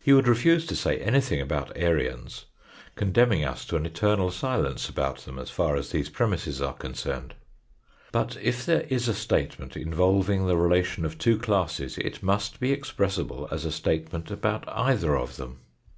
[0.00, 2.46] He would refuse to say anything about Aryans,
[2.96, 7.34] condemning us to an eternal silence about them, as far as these premisses are concerned!
[8.10, 12.72] But, if there is a statement involving the relation of two classes, it must be
[12.72, 15.58] expressible as a statement about either of them.